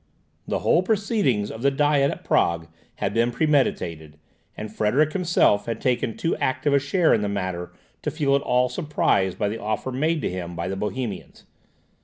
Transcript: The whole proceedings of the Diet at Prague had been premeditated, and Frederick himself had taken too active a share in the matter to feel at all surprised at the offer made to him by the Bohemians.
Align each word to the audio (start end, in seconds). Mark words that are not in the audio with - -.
The 0.47 0.57
whole 0.65 0.81
proceedings 0.81 1.51
of 1.51 1.61
the 1.61 1.69
Diet 1.69 2.09
at 2.09 2.23
Prague 2.23 2.67
had 2.95 3.13
been 3.13 3.29
premeditated, 3.29 4.17
and 4.57 4.75
Frederick 4.75 5.13
himself 5.13 5.67
had 5.67 5.79
taken 5.79 6.17
too 6.17 6.35
active 6.37 6.73
a 6.73 6.79
share 6.79 7.13
in 7.13 7.21
the 7.21 7.29
matter 7.29 7.71
to 8.01 8.09
feel 8.09 8.35
at 8.35 8.41
all 8.41 8.67
surprised 8.67 9.39
at 9.39 9.51
the 9.51 9.59
offer 9.61 9.91
made 9.91 10.23
to 10.23 10.29
him 10.31 10.55
by 10.55 10.67
the 10.67 10.75
Bohemians. 10.75 11.43